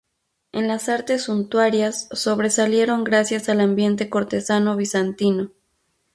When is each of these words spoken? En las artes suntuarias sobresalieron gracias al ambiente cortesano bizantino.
En 0.51 0.67
las 0.67 0.89
artes 0.89 1.21
suntuarias 1.21 2.07
sobresalieron 2.09 3.03
gracias 3.03 3.49
al 3.49 3.59
ambiente 3.59 4.09
cortesano 4.09 4.75
bizantino. 4.75 5.51